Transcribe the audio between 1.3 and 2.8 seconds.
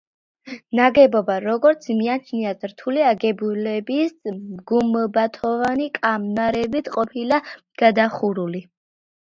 როგორც მიაჩნიათ